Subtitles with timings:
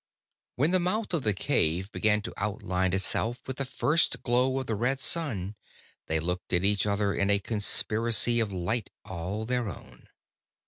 [0.55, 4.65] When the mouth of the cave began to outline itself with the first glow of
[4.65, 5.53] the red sun,
[6.07, 10.09] they looked at each other in a conspiracy of light all their own.